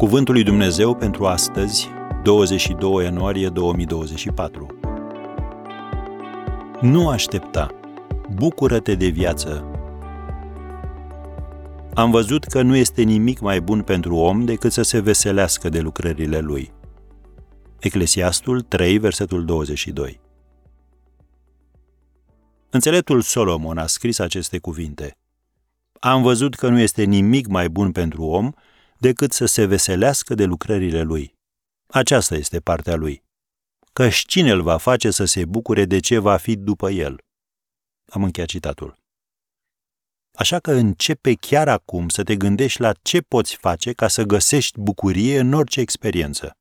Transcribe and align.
Cuvântul 0.00 0.34
lui 0.34 0.42
Dumnezeu 0.42 0.94
pentru 0.94 1.26
astăzi, 1.26 1.88
22 2.22 3.04
ianuarie 3.04 3.48
2024. 3.48 4.66
Nu 6.80 7.08
aștepta. 7.08 7.70
Bucură-te 8.34 8.94
de 8.94 9.06
viață. 9.06 9.64
Am 11.94 12.10
văzut 12.10 12.44
că 12.44 12.62
nu 12.62 12.76
este 12.76 13.02
nimic 13.02 13.40
mai 13.40 13.60
bun 13.60 13.82
pentru 13.82 14.16
om 14.16 14.44
decât 14.44 14.72
să 14.72 14.82
se 14.82 15.00
veselească 15.00 15.68
de 15.68 15.80
lucrările 15.80 16.38
lui. 16.38 16.72
Eclesiastul 17.80 18.60
3, 18.60 18.98
versetul 18.98 19.44
22. 19.44 20.20
Înțeleptul 22.70 23.20
Solomon 23.20 23.78
a 23.78 23.86
scris 23.86 24.18
aceste 24.18 24.58
cuvinte. 24.58 25.16
Am 25.98 26.22
văzut 26.22 26.54
că 26.54 26.68
nu 26.68 26.78
este 26.78 27.02
nimic 27.02 27.46
mai 27.46 27.68
bun 27.68 27.92
pentru 27.92 28.22
om 28.22 28.52
decât 29.00 29.32
să 29.32 29.46
se 29.46 29.64
veselească 29.64 30.34
de 30.34 30.44
lucrările 30.44 31.02
lui. 31.02 31.34
Aceasta 31.86 32.34
este 32.34 32.60
partea 32.60 32.94
lui. 32.94 33.22
Căci 33.92 34.24
cine 34.26 34.50
îl 34.50 34.62
va 34.62 34.76
face 34.76 35.10
să 35.10 35.24
se 35.24 35.44
bucure 35.44 35.84
de 35.84 35.98
ce 35.98 36.18
va 36.18 36.36
fi 36.36 36.56
după 36.56 36.90
el? 36.90 37.18
Am 38.06 38.22
încheiat 38.22 38.48
citatul. 38.48 38.98
Așa 40.32 40.58
că 40.58 40.72
începe 40.72 41.34
chiar 41.34 41.68
acum 41.68 42.08
să 42.08 42.22
te 42.22 42.36
gândești 42.36 42.80
la 42.80 42.92
ce 42.92 43.20
poți 43.20 43.56
face 43.56 43.92
ca 43.92 44.08
să 44.08 44.22
găsești 44.22 44.80
bucurie 44.80 45.38
în 45.38 45.52
orice 45.52 45.80
experiență. 45.80 46.56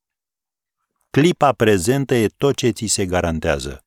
Clipa 1.10 1.54
prezentă 1.54 2.16
e 2.16 2.28
tot 2.28 2.56
ce 2.56 2.70
ți 2.70 2.86
se 2.86 3.06
garantează. 3.06 3.86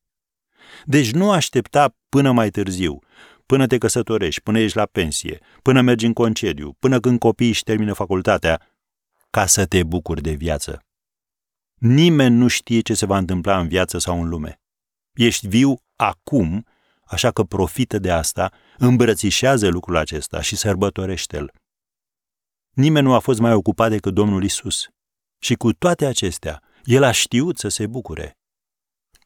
Deci 0.85 1.13
nu 1.13 1.31
aștepta 1.31 1.97
până 2.09 2.33
mai 2.33 2.51
târziu, 2.51 2.99
până 3.47 3.67
te 3.67 3.79
căsătorești, 3.79 4.41
până 4.41 4.59
ești 4.59 4.77
la 4.77 4.87
pensie, 4.87 5.41
până 5.63 5.81
mergi 5.81 6.07
în 6.07 6.13
concediu, 6.13 6.73
până 6.79 7.01
când 7.01 7.19
copiii 7.19 7.51
își 7.51 7.63
termină 7.63 7.93
facultatea, 7.93 8.67
ca 9.31 9.47
să 9.47 9.67
te 9.67 9.83
bucuri 9.83 10.23
de 10.23 10.33
viață. 10.33 10.85
Nimeni 11.75 12.37
nu 12.37 12.49
știe 12.49 12.81
ce 12.81 12.95
se 12.95 13.07
va 13.07 13.19
întâmpla 13.19 13.59
în 13.59 13.69
viață 13.69 13.99
sau 13.99 14.23
în 14.23 14.29
lume. 14.29 14.61
Ești 15.13 15.49
viu 15.49 15.75
acum, 15.97 16.67
așa 17.05 17.31
că 17.31 17.43
profită 17.43 17.99
de 17.99 18.11
asta, 18.11 18.53
îmbrățișează 18.79 19.69
lucrul 19.69 19.97
acesta 19.97 20.41
și 20.41 20.57
sărbătorește-l. 20.57 21.53
Nimeni 22.71 23.07
nu 23.07 23.15
a 23.15 23.19
fost 23.19 23.41
mai 23.41 23.53
ocupat 23.53 23.91
decât 23.91 24.15
Domnul 24.15 24.45
Isus. 24.45 24.87
Și 25.39 25.55
cu 25.55 25.73
toate 25.73 26.07
acestea, 26.07 26.63
el 26.85 27.03
a 27.03 27.11
știut 27.11 27.59
să 27.59 27.69
se 27.69 27.87
bucure. 27.87 28.39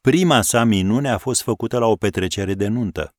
Prima 0.01 0.41
sa 0.41 0.63
minune 0.63 1.09
a 1.09 1.17
fost 1.17 1.41
făcută 1.41 1.77
la 1.77 1.85
o 1.85 1.95
petrecere 1.95 2.53
de 2.53 2.67
nuntă. 2.67 3.15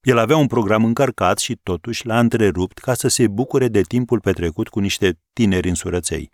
El 0.00 0.18
avea 0.18 0.36
un 0.36 0.46
program 0.46 0.84
încărcat 0.84 1.38
și 1.38 1.56
totuși 1.62 2.06
l-a 2.06 2.18
întrerupt 2.18 2.78
ca 2.78 2.94
să 2.94 3.08
se 3.08 3.26
bucure 3.26 3.68
de 3.68 3.80
timpul 3.80 4.20
petrecut 4.20 4.68
cu 4.68 4.78
niște 4.78 5.20
tineri 5.32 5.68
însurăței. 5.68 6.30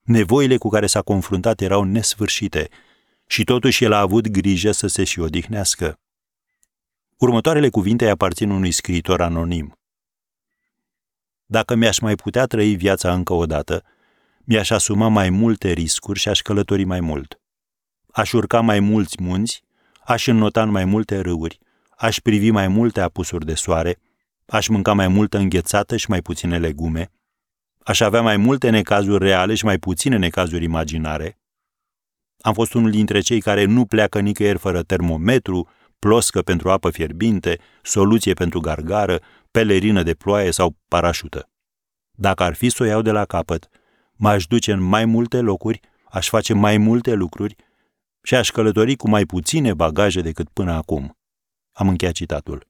Nevoile 0.00 0.56
cu 0.56 0.68
care 0.68 0.86
s-a 0.86 1.02
confruntat 1.02 1.60
erau 1.60 1.84
nesfârșite 1.84 2.68
și 3.26 3.44
totuși 3.44 3.84
el 3.84 3.92
a 3.92 4.00
avut 4.00 4.28
grijă 4.28 4.70
să 4.70 4.86
se 4.86 5.04
și 5.04 5.20
odihnească. 5.20 6.00
Următoarele 7.16 7.68
cuvinte 7.68 8.04
îi 8.04 8.10
aparțin 8.10 8.50
unui 8.50 8.70
scriitor 8.70 9.20
anonim. 9.20 9.78
Dacă 11.46 11.74
mi-aș 11.74 11.98
mai 11.98 12.14
putea 12.14 12.46
trăi 12.46 12.74
viața 12.74 13.12
încă 13.12 13.32
o 13.32 13.46
dată, 13.46 13.84
mi-aș 14.44 14.70
asuma 14.70 15.08
mai 15.08 15.30
multe 15.30 15.72
riscuri 15.72 16.18
și 16.18 16.28
aș 16.28 16.40
călători 16.40 16.84
mai 16.84 17.00
mult. 17.00 17.40
Aș 18.12 18.32
urca 18.32 18.60
mai 18.60 18.80
mulți 18.80 19.22
munți, 19.22 19.62
aș 20.04 20.26
înnota 20.26 20.62
în 20.62 20.70
mai 20.70 20.84
multe 20.84 21.20
râuri, 21.20 21.58
aș 22.00 22.18
privi 22.18 22.50
mai 22.50 22.68
multe 22.68 23.00
apusuri 23.00 23.46
de 23.46 23.54
soare, 23.54 23.98
aș 24.46 24.68
mânca 24.68 24.92
mai 24.92 25.08
multă 25.08 25.38
înghețată 25.38 25.96
și 25.96 26.10
mai 26.10 26.22
puține 26.22 26.58
legume, 26.58 27.10
aș 27.78 28.00
avea 28.00 28.22
mai 28.22 28.36
multe 28.36 28.70
necazuri 28.70 29.24
reale 29.24 29.54
și 29.54 29.64
mai 29.64 29.78
puține 29.78 30.16
necazuri 30.16 30.64
imaginare. 30.64 31.38
Am 32.40 32.52
fost 32.52 32.74
unul 32.74 32.90
dintre 32.90 33.20
cei 33.20 33.40
care 33.40 33.64
nu 33.64 33.84
pleacă 33.84 34.20
nicăieri 34.20 34.58
fără 34.58 34.82
termometru, 34.82 35.68
ploscă 35.98 36.42
pentru 36.42 36.70
apă 36.70 36.90
fierbinte, 36.90 37.58
soluție 37.82 38.32
pentru 38.32 38.60
gargară, 38.60 39.20
pelerină 39.50 40.02
de 40.02 40.14
ploaie 40.14 40.50
sau 40.50 40.76
parașută. 40.88 41.50
Dacă 42.10 42.42
ar 42.42 42.54
fi 42.54 42.68
să 42.68 42.82
o 42.82 42.86
iau 42.86 43.02
de 43.02 43.10
la 43.10 43.24
capăt, 43.24 43.68
m-aș 44.12 44.46
duce 44.46 44.72
în 44.72 44.82
mai 44.82 45.04
multe 45.04 45.40
locuri, 45.40 45.80
aș 46.10 46.28
face 46.28 46.54
mai 46.54 46.76
multe 46.76 47.12
lucruri 47.12 47.56
și 48.22 48.34
aș 48.34 48.50
călători 48.50 48.96
cu 48.96 49.08
mai 49.08 49.24
puține 49.24 49.74
bagaje 49.74 50.20
decât 50.20 50.48
până 50.48 50.72
acum. 50.72 51.14
Am 51.72 51.88
încheiat 51.88 52.14
citatul. 52.14 52.68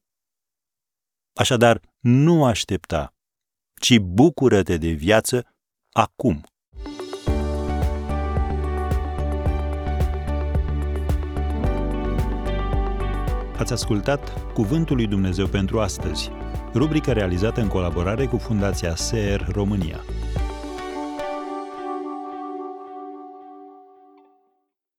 Așadar, 1.33 1.81
nu 1.99 2.45
aștepta, 2.45 3.13
ci 3.81 3.97
bucură-te 3.97 4.77
de 4.77 4.89
viață 4.89 5.55
acum. 5.91 6.43
Ați 13.57 13.73
ascultat 13.73 14.53
Cuvântul 14.53 14.95
lui 14.95 15.07
Dumnezeu 15.07 15.47
pentru 15.47 15.79
astăzi, 15.79 16.29
rubrica 16.73 17.13
realizată 17.13 17.61
în 17.61 17.67
colaborare 17.67 18.25
cu 18.25 18.37
Fundația 18.37 18.95
SER 18.95 19.47
România. 19.51 19.99